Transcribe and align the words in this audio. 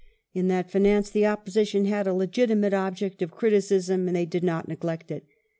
In 0.33 0.47
that 0.47 0.71
finance 0.71 1.11
the 1.11 1.27
Op 1.27 1.45
position 1.45 1.85
had 1.85 2.07
a 2.07 2.13
legitimate 2.15 2.73
object 2.73 3.21
of 3.21 3.29
criticism, 3.29 4.07
and 4.07 4.15
they 4.15 4.25
did 4.25 4.43
not 4.43 4.67
neglect 4.67 5.11
it. 5.11 5.27